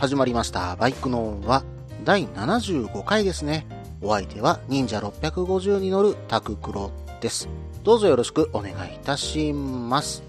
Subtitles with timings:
[0.00, 0.76] 始まりました。
[0.76, 1.62] バイクの音は
[2.04, 3.66] 第75回ですね。
[4.00, 6.90] お相手は忍者650に乗るタククロ
[7.20, 7.50] です。
[7.82, 10.22] どうぞよろしくお願いいたします。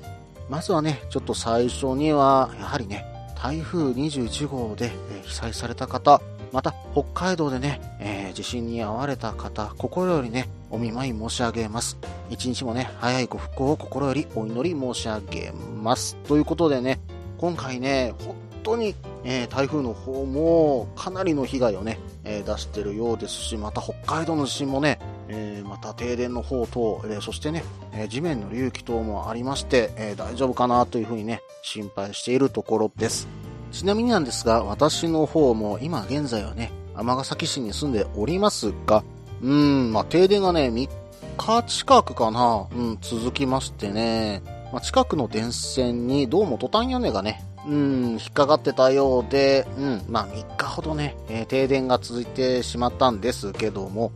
[0.49, 3.05] まずはね、ちょっと最初には、やはりね、
[3.41, 4.91] 台風21号で、
[5.23, 11.97] 被災された方、また北海道でね、えー地震に遭われた方、心よりね、お見舞い申し上げます。
[12.29, 16.17] 一日もね、早いご復興を心よりお祈り申し上げます。
[16.27, 16.99] ということでね、
[17.37, 27.63] 今回ね、本当に、えー台風の方もかなりの被害をね、えー出してるようですし、また北海道の地震もね、えーまた停電の方と、えそしてね、
[27.93, 33.27] え地面の隆起等もありまして、え大丈夫かなというふうにね、心配しているところです。
[33.71, 39.03] ちなみになんですが、私の方も今現在はね、尼崎市に住んでおりますが、
[39.41, 40.89] うーん、まあ、停電がね、3
[41.37, 54.11] 日近くかな、うん、続きましてね、まあ、近くの電線にどうもトタン屋根がね、うん、引っかかってたようで、うん、まあ3日ほどね、えー停電が続いてしまったんですけども、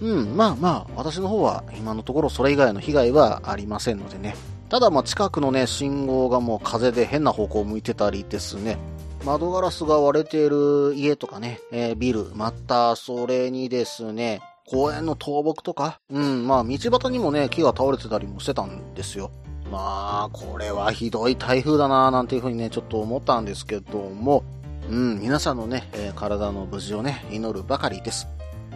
[0.00, 4.34] うん、まあまあ、私の方は今のところそれ以外の被害はありませんのでね。
[4.68, 8.78] ただまあ近くのね、信号がもう風で変な方向を向いてたりですね、
[9.24, 19.30] 窓ガラスが割れている家とかね、えービル、またそれにですね、公園の倒木とか、うん、まあ道端にもね、木が倒れてたりもしてたんですよ。
[19.70, 24.42] まあ、これはひどい台風だななんていうふうにね、ちょっと思ったんですけども、
[24.88, 28.26] うん、皆さんのね、えー体の無事をね、祈るばかりです。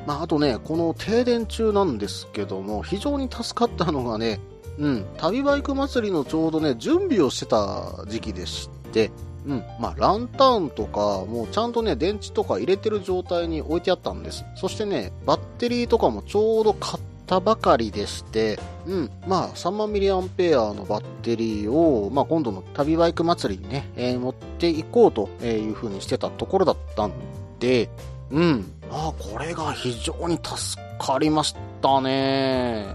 [0.07, 4.41] まあ、あとね、この停電中なんですけども、非常に助かったのがね、
[4.79, 9.11] うん、旅バイク祭りのちょうどね、準備をしてた時期でして、
[9.47, 14.45] うん、まあ、ランタンとか、もうちゃんとね、電池とか入れてる状態に置いてあったんです。
[14.55, 27.13] そしてね、バッテリーとかもちょうど買ってたばかりでして、うん、まあ、3万ミリアンペアのバッテリーを、まあ、今度の旅バイク祭りにね、えー持っていこうという風にしてたところだったん
[27.59, 27.89] で、
[28.31, 32.95] うん、ああ、これが非常に助かりましたね。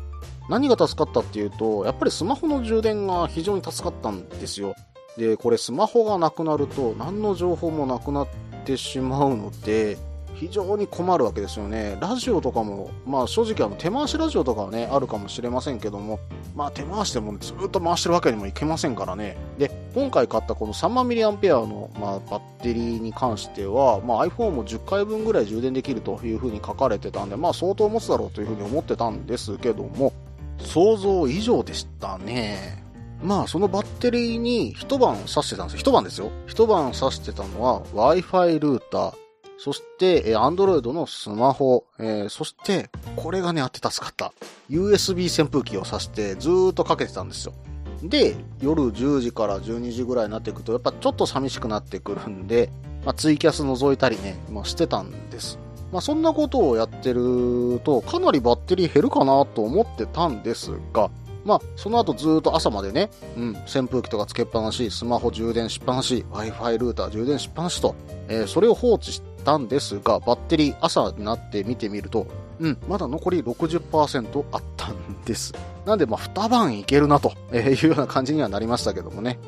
[0.50, 4.75] 何が助かったっていうと、やっぱりスマホの充電が非常に助かったんですよ。
[5.18, 8.28] で、これスマホがなくなると何の情報もなくなっ
[8.66, 9.97] てしまうので、
[10.39, 11.97] 非常に困るわけですよね。
[12.00, 16.19] ラジオとかも、まあ正直あの手回しラジオとかはね、あるかもしれませんけども、
[16.55, 19.35] まあ手回しでもずっと回してるわけにもいけませんからね。
[19.57, 30.13] で、今回買ったこの3万ミリアンペアの、まあ、バッテリーに関しては、まあ iPhone も10回分ぐらい充電できるというふうに書かれてたんで、まあ相当持つだろうというふうに思ってたんですけども、
[30.59, 32.81] 想像以上でしたね。
[33.21, 35.79] まあ、そのバッテリーに一晩挿してたんですよ。
[35.79, 36.31] 一晩ですよ。
[36.47, 39.13] 一晩挿してたのは Wi-Fi ルーター、
[39.62, 44.31] そして、えー Android のスマホ、えーそして、これがね、あって助かった。
[44.70, 47.53] USB 扇風機を挿してずーっとかけてたんですよ。
[48.02, 52.72] で、夜10時から12時ぐらいになっていくと、やっぱちょっと寂しくなってくるんで、
[53.03, 55.59] まあ、ツイキャス覗いたりね、まあ、してたんです。
[55.92, 61.12] まあ、そんなことをやってると、かなりバッテリー減るかなと思ってたんですが、
[61.44, 67.96] まあ、その後ずっと朝までね、うん、扇風機とかつけっぱなし、スマホ充電しっぱなし、Wi-Fi ルーター充電しっぱなしと、
[68.30, 72.28] えーそれを放置してたんですが、バッテリー朝になって見てみると、
[72.60, 74.96] うん、まだ残り60%あったん
[75.26, 75.54] です。
[75.86, 79.40] なんで、まあ、二晩いけるなというような感じにはなりましたけどもね。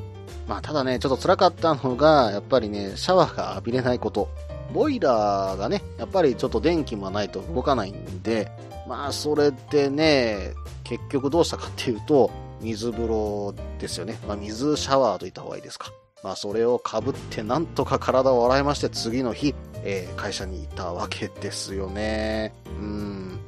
[0.48, 4.28] まあ、ただね、ちょっと辛かったのが、やっぱりね、シャワーが浴びれないこと。
[4.74, 8.52] ボイラーがね、やっぱりちょっと電気もないと動かないんで、
[8.88, 12.32] まあ、それでね、結局どうしたかっていうと、
[12.62, 14.18] 水風呂ですよね。
[14.28, 15.92] まあ、水シャワーと言った方がいいですか。
[16.23, 22.53] まあ、それをかぶって、なんとか体を洗いまして、次の日、えー会社にいたわけですよね。
[22.68, 23.40] うん。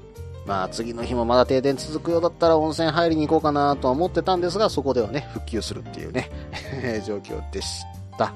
[0.45, 6.29] まあ、次の日もまだ停電続くようだったら温泉入りに行こうかなとは思ってたんですが、そこではね、復旧するっていうね、
[7.05, 7.83] 状況でし
[8.17, 8.33] た。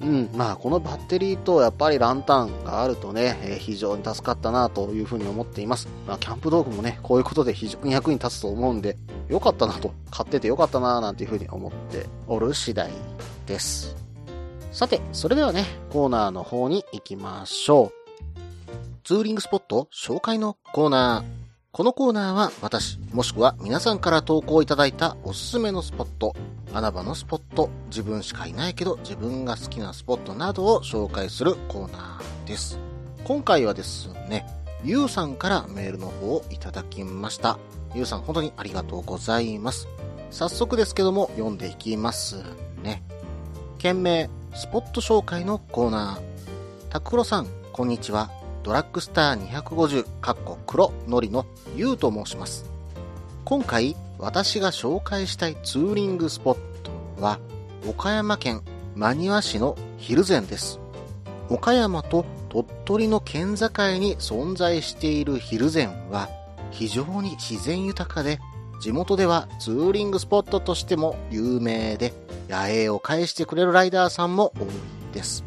[0.00, 5.88] うん、まあこのバッテリーとやっぱりランタンがあるとね、えー非常に助かったなというふうに思っています。
[6.06, 8.96] まあキャンプ道具もね、こういうことで非常に役に立つと思うんで、
[9.28, 12.90] よかったなと、買っててよかったななんていうふうに思っておる次第
[13.46, 13.96] です。
[14.72, 18.04] さて、それではね、コーナーの方に行きましょう。
[19.04, 21.44] ツーリングスポット紹介のコーナー。
[21.72, 26.34] このコーナーは私、もしくは皆さんから投稿いただいたおすすめのスポット、
[26.72, 32.78] 穴場のスポット、自分しかいないけど自分が好きなスポットなどを紹介するコーナーです。
[33.24, 34.46] 今回はですね、
[34.84, 37.58] ゆうさんからメールの方をいただきました。
[37.94, 39.88] ゆうさん本当にありがとうございます。
[40.30, 42.42] 早速ですけども読んでいきます
[42.82, 43.02] ね。
[43.84, 46.88] 件名、スポット紹介のコーナー。
[46.88, 48.30] タクロさん、こんにちは。
[48.62, 51.44] ドラッグスター250、かっこ黒のりの
[51.76, 52.64] ゆうと申します。
[53.44, 56.92] 今回、私が紹介したいツーリングスポット
[57.22, 57.38] は、
[57.86, 58.62] 岡山県
[58.96, 60.80] 真庭市の蒜山です。
[61.50, 66.30] 岡山と鳥取の県境に存在している蒜山は、
[66.70, 68.40] 非常に自然豊かで、
[68.80, 74.66] 地元ではツーリングスポットとしても有名で、野営を返してくれるライダーさんも多い
[75.12, 75.44] です。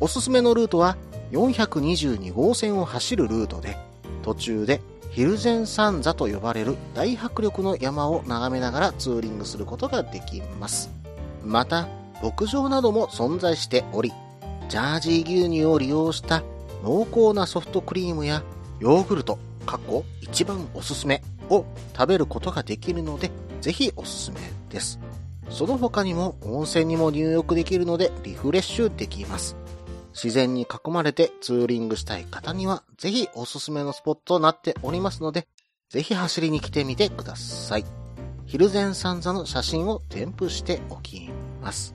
[0.00, 0.96] おすすめのルートは
[1.32, 3.76] 422号線を走るルートで、
[4.22, 4.80] 途中で
[5.10, 10.90] ヒルゼン山座と呼ばれる大迫力の山を眺めながらツーリングすることができます。
[11.44, 11.88] また、
[12.22, 14.12] 牧場なども存在しており、
[14.68, 16.42] ジャージー牛乳を利用した
[16.82, 18.42] 濃厚なソフトクリームや
[18.80, 21.64] ヨーグルト、過去一番おすすめを
[21.96, 23.30] 食べることができるので、
[23.60, 24.98] ぜひおすすめです。
[25.50, 29.56] その他にも温泉にも入浴できるのでリフレッシュできます。
[30.12, 35.46] 自然に囲まれてツーリングしたい方には、ぜひおすすめのスポットとなっておりますので、
[35.90, 37.84] ぜひ走りに来てみてください。
[38.46, 41.30] ヒルゼンサンザの写真を添付しておき
[41.62, 41.94] ます。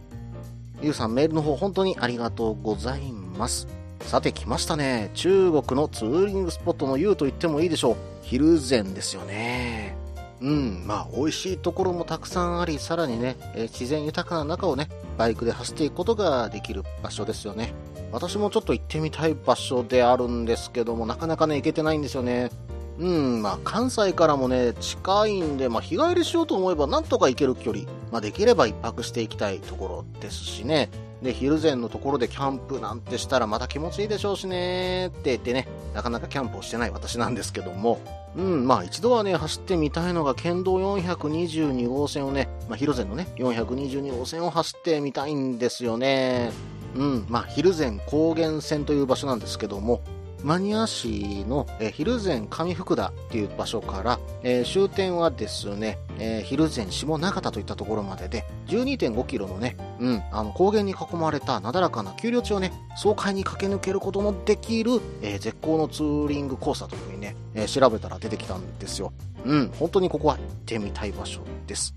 [0.81, 3.67] ゆうさんメールの方本当にありがとうございます。
[4.01, 5.11] さて来ましたね。
[5.13, 7.95] 中国のツーリングスポットのゆうと言ってもいいでしょう。
[8.21, 10.02] ヒルゼンですよね。
[10.43, 17.73] うん、まあ美味しいところもたくさんあり、さらにね、え自然豊かな中をね、バイクで走っていくことができる場所ですよね。
[18.11, 22.51] 私もちょっと行ってみたい場所であるんですけども、なかなかね、行けてないんですよね。
[22.99, 30.89] うん、まあ、関西からもね、近いんで、まあ、日帰りしようと思えば、なんとか行ける距離、まあ、できれば一泊していきたいところですしね。
[31.23, 37.99] で、昼前のところでキャンプなんてしたらまた気持ちいいでしょうしねって言ってね、なかなかキャンプをしてない私なんですけども、
[38.35, 46.51] うん、まあ一度はね、走ってみたいのが県道422号線をね、まあ広前のね、422号線を走ってみたいんですよね。
[46.95, 50.01] うん、まあ、ヒルゼン高原線という場所なんですけども、
[50.43, 69.13] マニア市の、えー、ヒルゼン上福田っていう場所から、えー、終点はですね、えー、ヒルゼン下中田といったところまでで、12.5キロのね、うん、あの、高原に囲まれたなだらかな丘陵地をね、爽快に駆け抜けることのできる、えー、絶好のツーリングコースだというふうにね、えー、調べたら出てきたんですよ。
[69.45, 71.95] うん、本当にここは行ってみたい場所です。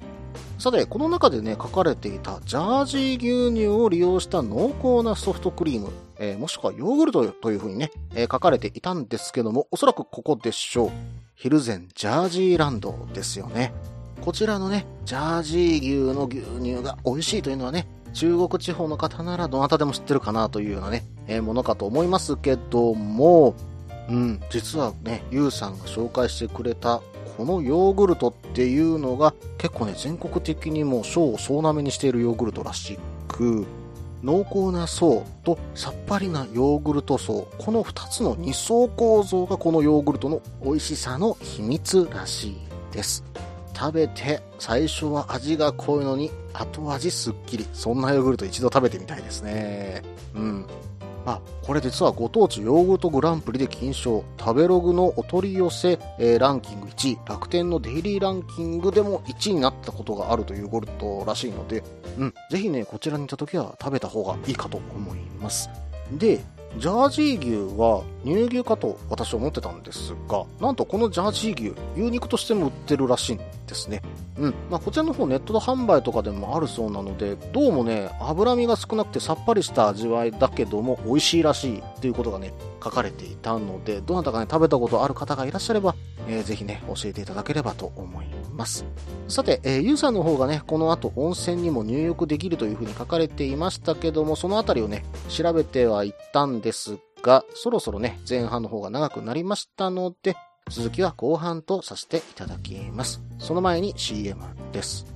[0.58, 10.91] さて、この中でね、書かれていたジャージー牛乳を利用した濃厚なソフトクリーム、えー、もしくはヨーグルトという風にね、えー、書かれていたんですけども、おそらくここでしょう。
[11.35, 13.75] ヒルゼンジャージーランドですよね。
[14.23, 23.55] こちらのね、ジャージー牛の牛乳が美味しいというのはね、中国地方の方ならどなたでも知ってるかなというようなね、えー、ものかと思いますけども、
[24.09, 27.02] うん、実はね、ゆうさんが紹介してくれた
[27.37, 32.99] このヨーグルトっていうのが結構ね、全国的にも賞を総なめにしているヨーグルトらし
[33.29, 33.67] く、
[34.23, 42.57] 濃厚な層とさっぱりなヨーグルト層、この2つの2層構造がこのヨーグルトの美味しさの秘密らしい
[42.93, 43.23] です。
[43.75, 47.66] 食べて最初は味が濃いのに後味すっきり。
[47.75, 50.02] そんなヨーグルト一度食べてみたいですね。
[50.35, 50.66] うん。
[51.26, 56.87] あ、これ実はご当地ヨーグルトグランプリで金賞、食べログのお取り寄せ、えー、ランキング。
[56.87, 61.83] 1位、楽天のデイリーランキングでも1位になったことがあるというヨーグルトらしいので、
[62.16, 65.68] うん、ぜひね、こちらに行った時は食べた方がいいかと思います。
[66.12, 66.40] で、
[66.78, 74.02] ジャージー牛は乳牛かと私は思ってたんですが、なんとこのジャージー牛、牛肉としても売ってるらしいんですね。
[74.38, 74.54] うん。
[74.71, 82.52] まあ、こちらの方ネットで販売とかでもあるそうなので、どうもね、脂身が少なくてさっぱりした味わいだけども美味しいらしいっていうことがね、
[82.87, 85.97] 書かれていたので、どなたかね、食べたことある方がいらっしゃれば、
[86.28, 88.87] えー、ぜひね、教えていただければと思います。
[89.28, 100.37] さて、えー、ゆうさんの方がね、この後温泉にも入浴できるというふうに書かれていましたけども、そのあたりをね、調べてはいったんですが、そろそろね、前半の方が長くなりましたので、
[100.71, 103.21] 続きは後半とさせていただきます。
[103.38, 105.15] その前に CM です。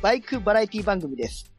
[0.00, 1.50] バイクバラエティ番組です。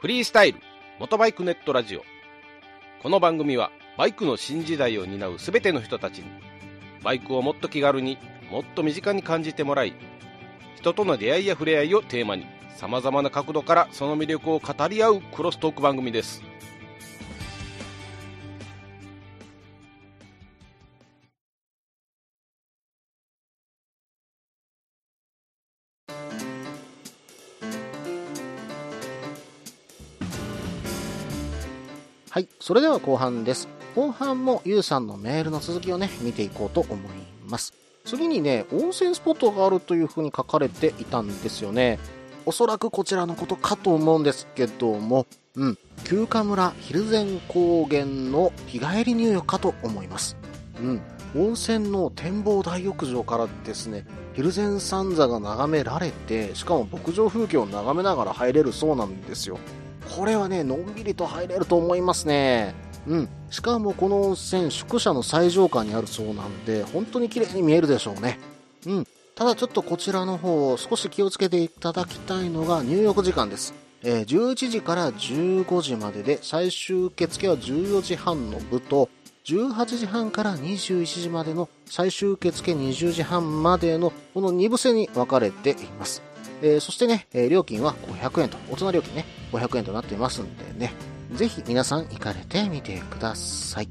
[0.00, 0.60] フリースタイル
[1.00, 2.02] 元バイクネットラジオ
[3.02, 6.24] この番組はバイクの新時代を担うすべての人たちに
[7.04, 8.18] バイクをもっと気軽に
[8.50, 9.94] もっと身近に感じてもらい
[10.74, 16.42] 人との出会いや触れ合いをテーマにさまざまな角度からその魅力を語り合うクロストーク番組です
[32.32, 32.48] はい。
[32.60, 33.68] それでは後半です。
[33.94, 36.98] 後半もゆうさんのメールの続きをね、見ていこうと思い
[37.46, 37.74] ます。
[38.06, 41.98] 次にね、温泉スポットがあるというふうに書かれていたんですよね。
[42.46, 45.78] おそらくこちらのことかと思うんですけども、うん。
[46.04, 50.38] 休暇村ヒルゼン高原の日帰り入浴かと思います。
[50.80, 51.02] うん。
[51.36, 59.58] 温泉の展望大浴場からですね、ヒルゼン三座が眺められて、しかも牧場風景を眺めながら入れるそうなんですよ。
[60.14, 62.74] これはね、のんびりと入れると思いますね。
[63.06, 63.28] うん。
[63.50, 68.38] しかもこの温泉、宿舎の最上階にあるそうなんで、本当に綺麗に見えるでしょうね。
[68.86, 69.06] うん。
[69.34, 73.72] ただちょっとこちらの方、少し気をつけていただきたいのが入浴時間です。
[74.04, 79.08] えー11時から15時までで、最終受付は14時半の部と、
[79.46, 86.22] 18時半から21時までの最終受付20時半までのこの2部制に分かれています。
[86.62, 90.92] えーそしてね、え料金は500円と、大人料金ね、500円となっていますんでね、
[91.32, 93.88] ぜひ皆さん行かれてみてください。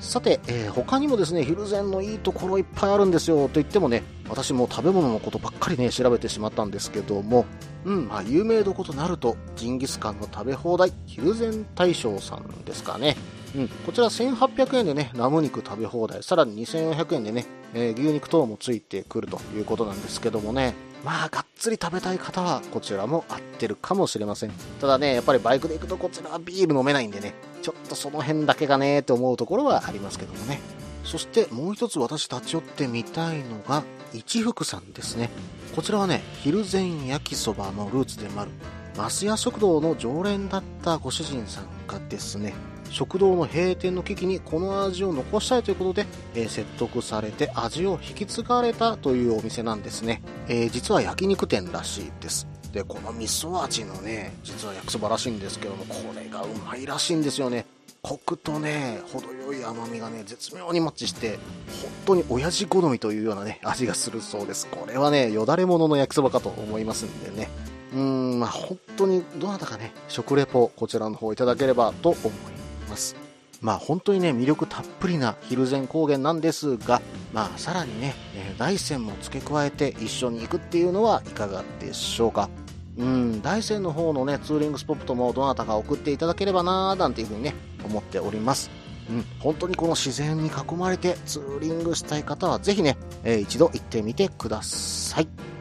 [0.00, 7.46] さて、えー他にもですね、ヒルゼンのいいところいっぱいあるんですよと言ってもね、私も食べ物のことばっかりね、調べてしまったんですけども、
[7.84, 13.16] うん、まあ、有名どことなると、ジンギスカンの食べ放題、ヒルゼン大将さんですかね。
[13.56, 24.52] うん、こちら1800円でね、ラム肉食べ放題、さらに2400円でね、えー牛肉等もついてくるということなんですけどもね、まあ、がっつり食べたい方は、こちらも合ってるかもしれません。
[24.80, 30.60] ただね、やっぱりバイクで行くとこちらはビール飲めないんでね、ちょっとその辺だけがね、って思うところはありますけどもね。
[31.04, 33.82] そしてもう一つ私立ち寄ってみたいのが、
[34.14, 35.28] 一福さんですね。
[35.76, 38.50] こちらはね、昼前焼きそばのルーツでもある、
[38.94, 42.54] 増屋食堂の常連だったご主人さんがですね、
[42.94, 50.22] 食堂の閉店の危機にこの味を残したいということで、えー説得されて味を引き継がれたというお店なんですね。
[50.46, 52.46] えー実は焼肉店らしいです。
[52.72, 57.66] で、この味噌味のね、実は焼きそばらしいんですけども、これがうまいらしいんですよね。
[58.00, 61.40] コクとね、程よい甘みがね、絶妙にマッチして、
[61.82, 64.68] 本当に親父好みというようなね、味がするそうです。
[64.68, 67.48] これはね、よだれものの焼きそばかと思いますんでね。
[67.92, 72.53] うん、まあ本当にどなたかね、食レポ、こちらの方いただければと思います。
[72.94, 73.16] ます
[73.60, 77.00] まあ本当にね、魅力たっぷりなヒルゼン高原なんですが、
[77.32, 78.14] まあさらにね、
[78.58, 82.50] 大山も付け加えて一緒に行くっていうのはいかがでしょうか。
[82.98, 88.70] うん、大山の方のね、ツーリングスポットもどなたか送っていただければなーなんていうふうにね、思っております。
[89.08, 95.53] うん、本当にこの自然に囲まれてツーリングしたい方はぜひね、えー一度行ってみてください。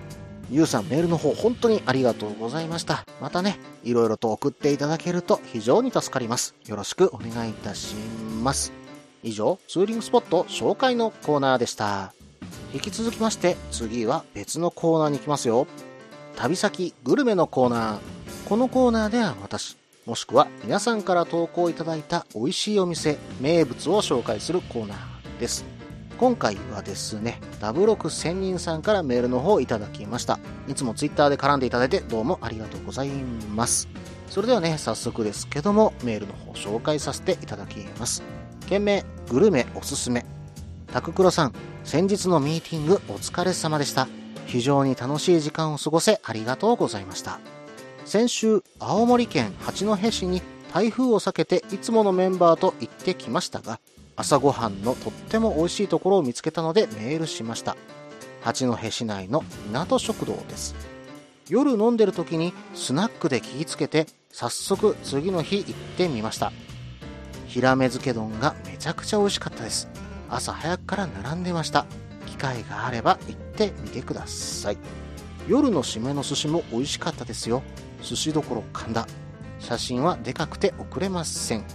[0.51, 3.05] ゆうさんメールの方本当にありがとうございました。
[3.21, 6.55] またね、いろいろと送っていただけると非常に助かります。
[6.67, 7.95] よろしくお願いいたし
[8.43, 8.71] ます。
[9.23, 12.13] 以上、ツーリングスポット紹介のコーナーでした。
[12.73, 15.67] 引き続きまして、次は別のコーナーに行きますよ。
[16.35, 17.99] 旅先グルメのコーナー。
[18.49, 25.72] このコーナーでは私、もしくは皆さんから投稿いただいた美味しいお店、名物を紹介するコーナーです。
[26.19, 30.39] 今回はですね、ダブロク仙人さんからメールの方をいただきました。
[30.67, 33.87] いつもツイッターで絡んでいただいてどうもありがとうございます。
[34.29, 38.23] それではね、早速ですけども、メールの方紹介させていただきます。
[38.67, 40.25] 件名、グルメおすすめ。
[40.91, 41.53] タククロさん、
[41.83, 44.07] 先日のミーティングお疲れ様でした。
[44.45, 47.39] 非常に楽しい時間を過ごせありがとうございました。
[48.05, 50.41] 先週、青森県八戸市に
[50.73, 53.79] 台風を避けていつものメンバーと行ってきましたが、
[54.15, 57.75] 朝ごはんのとっても美味しいところを見つけたのでメールしました。
[58.41, 60.75] 八戸市内の港食堂です。
[61.49, 66.51] 夜飲んでる時にスナックで聞きつけて、早速次の日行ってみました。
[67.47, 69.87] ヒラメ漬け丼がめちゃくちゃ美味しかったです。
[70.29, 71.85] 朝早くから並んでました。
[72.25, 74.77] 機会があれば行ってみてください。
[75.47, 77.63] 夜の締めの寿司も美味しかったですよ。
[78.01, 79.07] 寿司どころ神田。
[79.59, 81.65] 写真はでかくて送れません。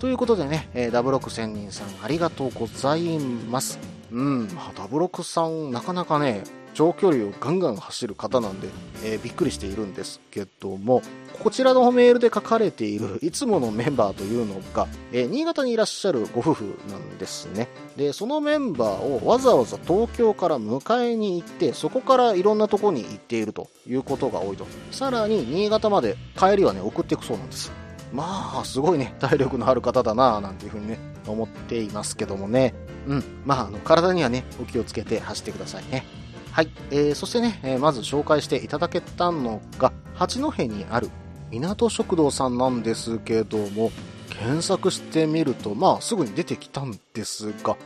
[0.00, 3.78] ということでね、えーダブロック仙人さんありがとうございます。
[4.10, 6.42] うん、あ、ダブロックさんなかなかね、
[6.72, 8.68] 長距離をガンガン走る方なんで、
[9.04, 11.02] えーびっくりしているんですけども、
[11.42, 17.68] こちらのメールで書かれている いつものメンバーというのが、えー新潟にいらっしゃるご夫婦なんですね。
[17.98, 24.66] で、そのメンバーをわざわざ東京から迎えに行って、そこからいろんなとこに行っているということが多いと。
[24.92, 27.70] さらに、新潟まで帰りはね、送っていくそうなんです。
[28.12, 32.74] まあ、すごいね、体力のある方だなぁなんていうふうにね、思っていますけどもね。
[33.06, 33.24] うん。
[33.44, 36.04] まあ、あの、体にはね、お気をつけて走ってくださいね。
[36.50, 36.70] はい。
[36.90, 41.08] えー、そしてね、えーまず紹介していただけたのが、八戸にある
[41.50, 43.92] 港食堂さんなんですけども、
[44.30, 47.76] 検索してみると、まあ、すぐに出てきたんですが、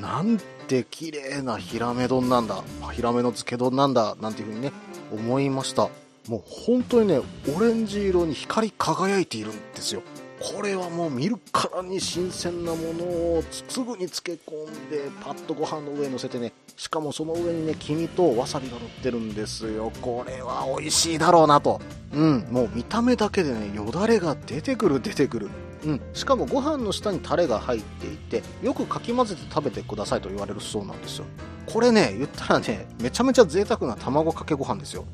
[0.00, 0.38] なん
[0.68, 2.62] て綺麗なヒラメ丼なんだ、
[2.92, 4.72] ヒラメの漬け丼なんだ、なんていうふうにね、
[5.12, 5.88] 思いました。
[6.30, 7.20] もう本当にね、
[7.56, 10.02] オレンジ色に光り輝いているんですよ。
[10.38, 19.90] これはもう見るからに新鮮なものをすぐに漬け込んでパッとご飯の上に乗せてねしかもその上にね黄身とわさびが乗ってるんですよ。
[20.00, 21.80] これは美味しいだろうなと。
[22.14, 25.50] うんもう見た目だけでねよだれが出てくる出てくる。
[25.84, 31.24] うん、しかもご飯の下にタレが入っていてよくかき混ぜて食べてくださいと言われるそうなんですよ。
[31.66, 35.04] これね言ったらねめちゃめちゃ贅沢な卵かけご飯ですよ。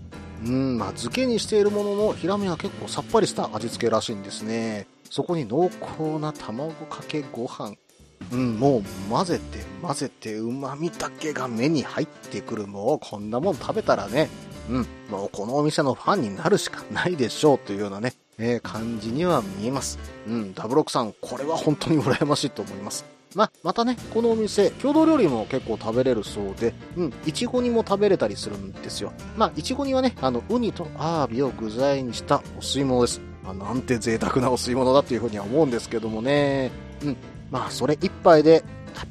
[0.44, 4.86] うん、まあ、漬けにしているものの、ヒラメは結構さっぱりした味付けらしいんですね。
[5.10, 7.74] そこに濃厚な卵かけご飯。
[8.32, 12.66] うん、もう混ぜて混ぜて旨味だけが目に入ってくる。
[12.66, 14.28] もうこんなもん食べたらね、
[14.70, 19.98] うん、もうこのお店のファンになるしかないでしょうというようなね、えー感じには見えます。
[20.26, 23.04] うん、ダブロックさん、これは本当に羨ましいと思います。
[23.34, 29.12] まあ、またね、このお店、郷土料理も結構食べれるそうで、うん、いちご煮も食べれたりするんですよ。
[29.36, 33.20] まあ、いちご煮はね、あの、ウニとアワビを具材にしたお吸い物です。
[33.44, 36.70] まあ、なんて贅沢なお吸い物だっていうふうには思うんですけどもね。
[37.02, 37.16] うん。
[37.50, 38.64] まあ、それ一杯で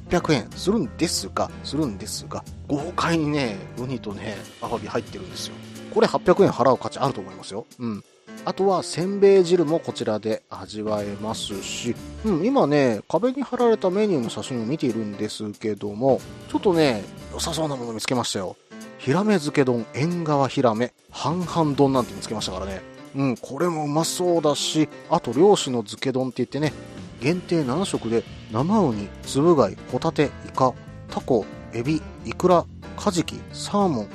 [0.10, 5.56] 800円するんですが、するんですが、豪快にね、ウニとね、アワビ入ってるんですよ。
[5.94, 7.66] これ800円払う価値あると思いますよ。
[7.80, 8.04] うん。
[8.46, 18.56] あとは、せんべい汁もこちらで味わえますし、うん、今ね、壁に貼られたメニューの写真を見ているんですけども、ちょっとね、良さそうなもの見つけましたよ。
[19.00, 22.82] ヒラメ漬け丼、縁側ヒラメ、半々丼なんて見つけましたからね。
[23.16, 26.74] うん、これもうまそうだし、あと漁師の漬け丼って言ってね、
[27.22, 30.74] 限定7食で生ウニ、つぶ貝、ホタテ、イカ、
[31.10, 32.66] タコ、エビ、イクラ、
[32.98, 34.08] カジキ、サーモン、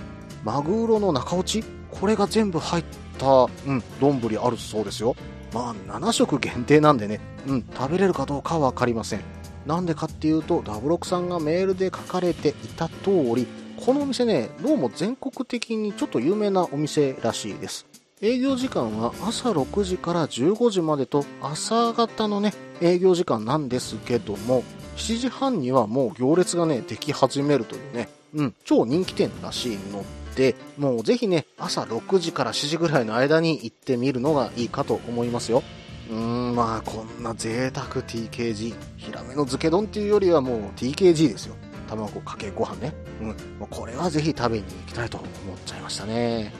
[0.44, 5.14] マグロの中落ちこれが全部入ってた、うん、丼あるそうですよ。
[5.52, 9.20] まあ、7食限定なんでね、うん、食べれるかどうかはわかりません。
[9.66, 13.46] なんでかっていうと、ダブロクさんがメールで書かれていた通り、
[13.84, 17.86] このお店ね、どうも全国的にちょっと有名なお店らしいです。
[18.22, 24.62] 営業時間は朝6時から15時までと朝方のね、営業時間なんですけども、
[24.96, 30.04] 7時半にはもう行列がね、でき始めるというね、うん、超人気店らしいの
[30.36, 35.62] で、もうぜひね、朝6時から7時ぐらいの間に行ってみるのがいいかと思いますよ。
[36.10, 41.54] うーん、まあこんな贅沢 TKG、ヒラメの漬け丼っていうよりはもう TKG ですよ。
[41.88, 42.94] 卵かけご飯ね。
[43.20, 45.28] うん、もうこれはぜひ食べに行きたいと思っ
[45.66, 46.52] ちゃいましたね。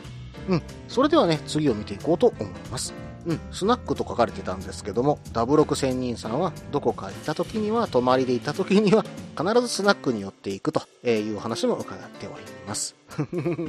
[0.49, 2.93] うん、それではね、次を見ていこうと思います。
[3.27, 9.05] うん、スナックと書かれてたんですけども、ダブロク仙人さんは、どこかいた時には、泊まりでいた時には、
[9.37, 12.95] 必ずスナックに寄っていくという話も伺っております。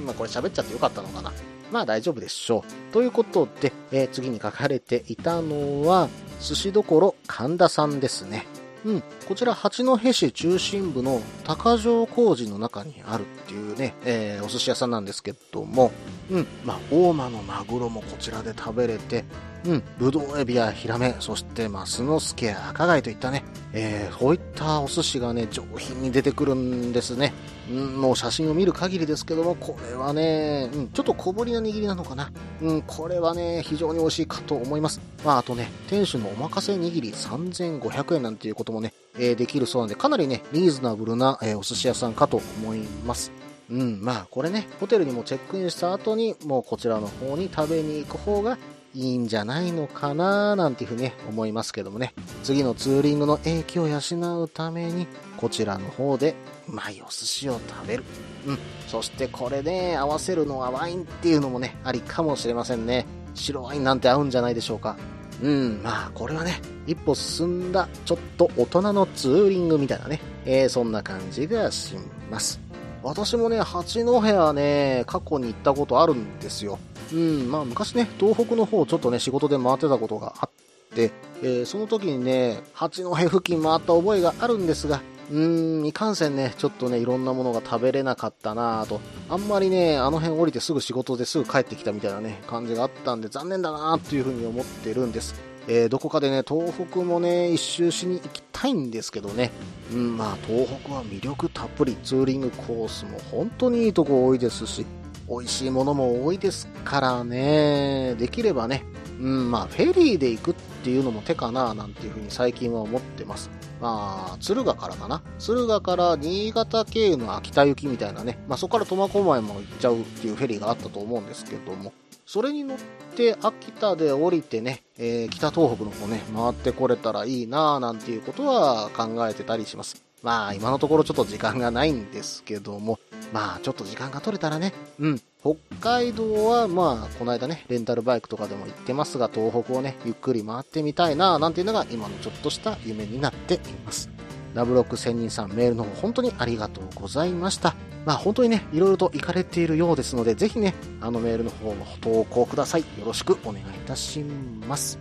[0.06, 1.32] まあこれ喋っちゃってよかったのかな。
[1.72, 2.94] まあ大丈夫でしょう。
[2.94, 6.10] ということで、えー次に書かれていたのは、
[6.40, 8.46] 寿司どころ神田さんですね。
[8.86, 15.94] うん、こちら八戸市中心部の高城工事の中にあるっていうね、えーお寿司屋さんなんですけども、
[16.30, 19.24] うん、まあ、大間のマグロもこちらで食べれて、
[19.66, 27.32] うん、ブドウエビやヒラメ、そしてマスノスケや赤貝といったね、えー、そういったお寿司がね、上品に出てくるんですね。
[27.70, 32.32] うん、もう写真を見る限りですけども、これはね、うん、ちょっと小ぶりな握りなのかな。
[32.62, 35.00] うん、これはね、非常に美味しいかと思います。
[35.24, 43.32] まあ、あとね、店主のお任せ握り3500円なんていうこともね、えできるそうなんで、かなりね、リーズナブルな、えお寿司屋さんかと思います。
[43.70, 48.58] うん、まあこれね、ホテルにもチェックインした後に、もうこちらの方に食べに行く方が
[48.94, 56.36] いいんじゃないのかななんていうふうにね、思いますけどもね、次のツーリングの影響を養うために、こちらの方で
[56.68, 58.04] うまいお寿司を食べる。
[58.46, 63.06] うん、そしてこれね、合わせるのはワインっていうのもね、ありかもしれませんね。
[63.34, 64.98] 白ワインなんて合うんじゃないでしょうか。
[65.42, 71.96] うん、まあ、これはね、一歩進んだ、ちょっと大人のツーリングみたいなね、えーそんな感じがし
[72.30, 72.60] ます。
[73.04, 76.78] 私もね、八戸はね、過去に行ったことあるんですよ。
[77.12, 80.50] うん、まあ昔ね、東北の方ちょっとね、仕事で回ってたことがあっ
[80.94, 85.02] て、えーその時にね、八戸付近回った覚えがあるんですが、
[85.32, 95.34] うーん、いかんせんね、ちょっとね、いろんなものが食べれなかったなぁと、あんまりね、あの辺降りてすぐ仕事ですぐ帰ってきたみたいなね、感じがあったんで、残念だなぁっていうふうに思ってるんです。
[95.68, 99.52] えーどこかでね、東北もね、一周しに行きたいんですけどね、
[99.94, 104.86] うん、まあ、東北は魅力たっぷり、ツーリングコースも本当にいいとこ多いですし、
[105.32, 108.84] 美味しいものも多いですからね、できればね、
[109.18, 113.50] うん、まあ、フェリーで行くっていうのも手かな、なんていうふうに最近は思ってます。
[113.80, 115.22] まあ、敦賀からかな。
[115.40, 121.94] 敦賀から新潟経由の秋田行きみたいなね、まあそこから苫小牧も行っちゃうっていうフェリーがあったと思うんですけども、
[122.26, 122.78] それに乗っ
[123.16, 130.04] て秋田で降りてね、えー北東北の方ね、回ってこれたらいいなぁなんていうことは考えてたりします。
[130.22, 133.00] まあ今のところちょっと時間がないんですけども、
[133.32, 144.10] まあちょっと時間が取れたらね、うん、北海道はまあこの間ね、レンタルバイクとかでも行ってますが、東北をね、ゆっくり回ってみたいななんていうのが今のちょっとした夢になっています。
[144.54, 147.74] ダブロック仙人さんメールの方本当にありがとうございました。
[148.06, 152.82] まあ本当にね、いろいろと行かれているようですので、ぜひね、あのメールの方の投稿ください。
[152.82, 154.20] よろしくお願いいたし
[154.68, 155.00] ます。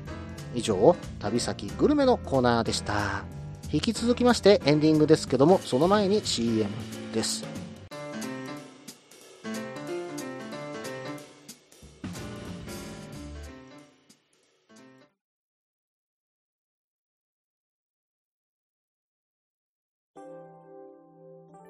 [0.55, 3.25] 以上、旅先グルメのコーナーでした。
[3.73, 6.69] 引き続きましてエンディングですけども、その前に CM
[7.13, 7.60] です。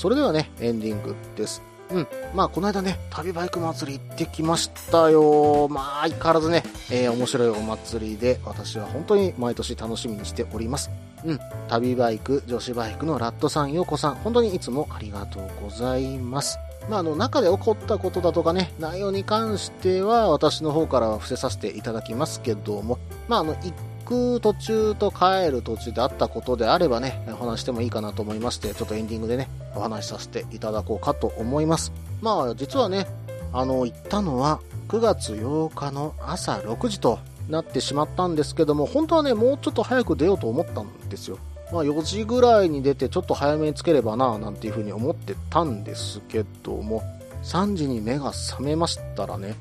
[0.00, 1.60] それではね、エンディングです。
[1.90, 2.06] うん。
[2.34, 5.68] まあ、この間ね、旅バイク祭り行ってきましたよ。
[5.68, 10.90] まあ、相変わらずね、えー面白いお祭りで、私は本当に毎年楽しみにしております。
[11.22, 11.38] うん。
[11.68, 16.58] 旅バイク、女子バイクのラットさん、ヨコさん、本当にいつもありがとうございます。
[16.88, 23.74] まあ、あの、中で起こったことだとかね、内容に関しては、私の方からは伏せさせていただきますけども、まあ、あの、行
[24.10, 31.92] く途中と帰る途中であったことであればね、お話してもいいかなと思いまして、ちょっとエンディングでね、お話しさせていただこうかと思います。
[32.20, 33.06] まあ、実はね、
[33.52, 41.38] あの、行ったのは9月8日の朝6時となってしまったんですけども、本当はね、もうちょっと早く出ようと思ったんですよ。
[41.72, 47.02] まあ、4時ぐらいに出てちょっと早めにつければな、なんていうふうに思ってたんですけども、
[47.44, 49.54] 3時に目が覚めましたらね、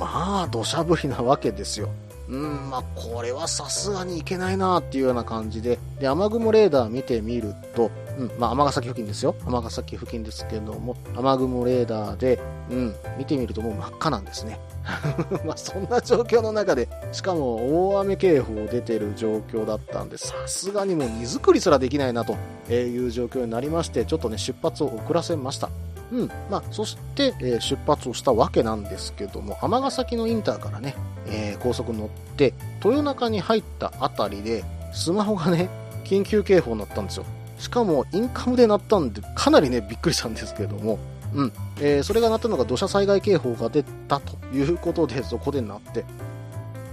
[0.00, 1.90] まあ、土砂降りなわけですよ。
[2.32, 9.36] うん、まあ、これはさすがにいけないなっていうような感じで、で、雨雲レーダー見てみると、うん、まあ、尼崎付近ですよ。
[9.44, 12.40] 尼崎付近ですけども、雨雲レーダーで、
[12.70, 14.58] うん、見てみるともう真っ赤なんですね。
[15.44, 22.34] まあ、そんな状況の中で、しかも大雨警報出てる状況だったんで、さすがにもう荷造りすらできないなと
[22.72, 25.68] いう状況になりまして、ちょっとね、出発を遅らせました。
[26.12, 26.28] うん。
[26.50, 30.94] まあ、そして、えー出発をしたわけなんですけども、尼崎のインターからね、
[31.26, 32.52] えー高速乗って、
[32.84, 35.68] 豊中に入ったあたりで、スマホがね、
[36.04, 37.24] 緊急警報になったんですよ。
[37.58, 40.98] しかも、インカムで鳴ったんで、かなりね、びっくりしたんですけども、
[41.34, 41.52] うん。
[41.80, 46.04] えーそれが鳴ったのが土砂災害警報が出たということで、そこで鳴って、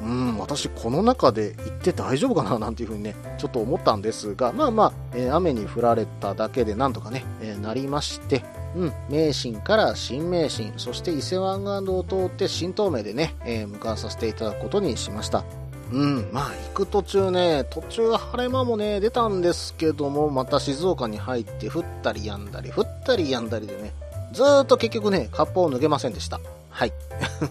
[0.01, 8.43] うん、私この中で行って大丈夫かななんていうふうにね、ちょっと思ったんですが、まあまあ、えー雨に降られただけでなんとかね、えーなりまして、
[8.75, 15.43] うん、名神から新名神、そして伊勢湾岸道を通って新東名でね、えー向かわさせていただくことにしました。
[15.91, 23.93] うん、まあ行く途中ね、途中晴れ間もね、出たんですけども、また静岡に入って降ったり止んだり、降ったり止んだりでね、
[24.31, 26.39] ずっと結局ね、カッパを脱げませんでした。
[26.69, 26.93] はい。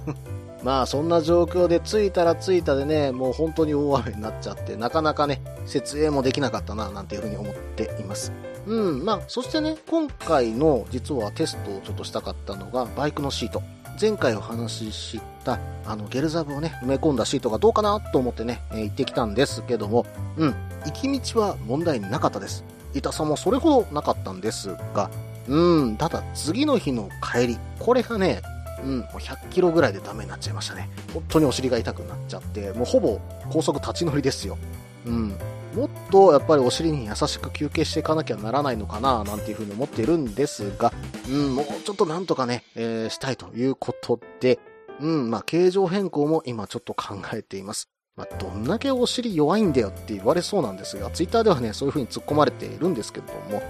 [0.62, 8.32] まあそんな状況で着いたら着いたでね、もう本当に大雨になっちゃって、なかなかね、設営もできなかったな、なんていうふうに思っています。
[8.68, 13.62] うん、まあそしてね、今回の実はテストをちょっとしたかったのが、バイクのシート。
[14.00, 20.54] 前回お話しした、あの、ゲルザブをね、埋め込んだシートがどうかなと思ってね、えー行ってきたんですけども、うん、
[20.84, 22.62] 行き道は問題なかったです。
[22.94, 25.10] 痛さもそれほどなかったんですが、
[25.48, 28.42] うん、ただ次の日の帰り、これがね、
[28.84, 30.88] うん、もう100キロぐらいでダメになっちゃいましたね。
[31.12, 34.58] 本当にお尻が痛くなっちゃって、もうほぼ高速立ち乗りですよ。
[35.06, 35.34] うん。
[35.78, 40.92] もっとやっぱりお尻に優しく休憩していかなきゃならないのかな、なんていうふうに思っているんですが、
[41.28, 44.58] うん、もうちょっとなんとかね、えーしたいということで、
[45.00, 47.88] うん、まあ、形状変更も今ちょっと考えています。
[48.16, 53.62] まあ、どんだけお尻弱いんだよって言われそうなんですが、ツイッターではね、そういう風に突っ込まれているんですけども、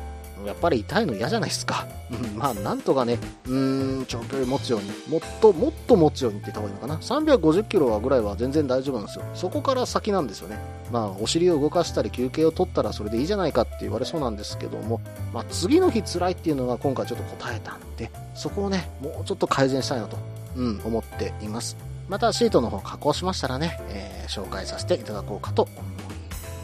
[0.47, 1.87] やっぱり痛いの嫌じゃないですか。
[2.11, 6.97] うん、まあ、なんとかね、うーん、長距離持つように、もっと、もっと持つようにって言った方がいいのかな。
[7.01, 9.25] 350キロはぐらいは全然大丈夫なんですよ。
[9.35, 10.59] そこから先なんですよね。
[10.91, 15.01] まあ、お尻を動かしたり休憩を取ったらそれでいいじゃないかって言われそうなんですけども、
[15.35, 20.17] まあ、次の日辛いっていうのが今回ちょっと答えたんで、そこをね、もうちょっと改善したいなと、
[20.57, 21.77] うん、思っています。
[22.09, 25.75] またシートの方加工しましたらね、えー紹介させていただこうかと思い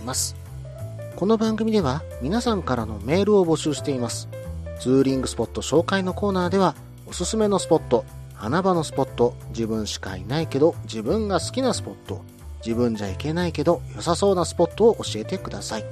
[0.07, 0.44] ます。
[1.25, 4.29] この番組では皆さんからのメールを募集しています。
[4.79, 6.75] ツーリングスポット紹介のコーナーでは、
[7.07, 8.05] おすすめのスポット、
[8.39, 12.21] 穴場のスポット、自分しかいないけど自分が好きなスポット、
[12.59, 15.87] 自分じゃ行けないけど良さそうなスポットを教えてください。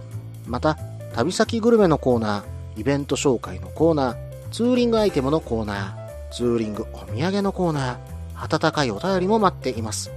[0.47, 0.77] また、
[1.14, 4.16] 旅先グルメのコーナー、イベント紹介のコーナー、
[4.51, 10.11] ツーリングアイテムのコーナー、ツーリングお土産のコーナー、温かいお便りも待っています。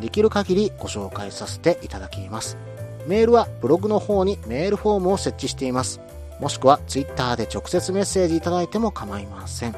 [0.00, 2.56] できる限りご紹介させていただきます。
[3.06, 6.00] メールはブログの方にメールフォームを設置しています。
[6.40, 9.76] もしくはツイッターで直接メッセージいただいても構いません。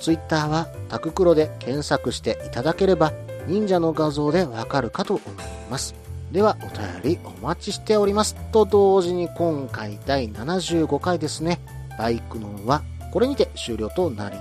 [0.00, 3.12] ツイッターはタククロで検索していただければ
[3.46, 5.94] 忍者の画像でわかるかと思います。
[6.32, 6.66] ではお
[7.02, 8.34] 便りお待ちしております。
[8.52, 11.60] と同時に今回第75回ですね。
[11.98, 14.36] バイクのはこれにて終了となり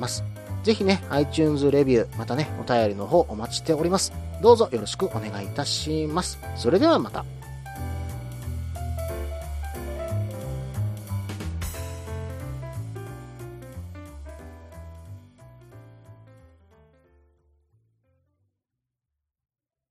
[0.00, 0.24] ます。
[0.64, 4.12] ぜひね、iTunes レビュー、またね、お便りの方お待ちしております。
[4.42, 6.38] どうぞよろしくお願いいたします。
[6.56, 7.24] それではまた。